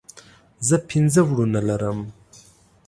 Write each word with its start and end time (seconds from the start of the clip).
زه 0.67 0.75
پنځه 0.89 1.21
وروڼه 1.29 1.61
لرم 1.69 1.99